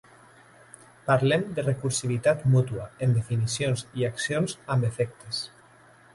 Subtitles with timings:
[1.09, 5.45] Parlem de Recursivitat mútua en definicions i accions amb efectes.